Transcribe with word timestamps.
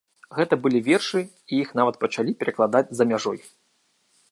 Гэта 0.37 0.53
былі 0.63 0.79
вершы, 0.87 1.21
і 1.51 1.59
іх 1.65 1.69
нават 1.81 1.95
пачалі 2.05 2.31
перакладаць 2.41 2.85
за 3.01 3.11
мяжой. 3.15 3.39